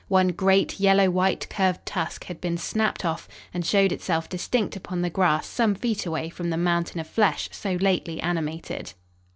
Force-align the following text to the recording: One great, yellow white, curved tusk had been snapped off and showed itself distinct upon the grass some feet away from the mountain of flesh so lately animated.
One 0.07 0.29
great, 0.29 0.79
yellow 0.79 1.11
white, 1.11 1.47
curved 1.51 1.85
tusk 1.85 2.23
had 2.23 2.41
been 2.41 2.57
snapped 2.57 3.05
off 3.05 3.27
and 3.53 3.63
showed 3.63 3.91
itself 3.91 4.27
distinct 4.27 4.75
upon 4.75 5.03
the 5.03 5.11
grass 5.11 5.45
some 5.45 5.75
feet 5.75 6.07
away 6.07 6.29
from 6.31 6.49
the 6.49 6.57
mountain 6.57 6.99
of 6.99 7.05
flesh 7.05 7.49
so 7.51 7.73
lately 7.73 8.19
animated. 8.19 8.93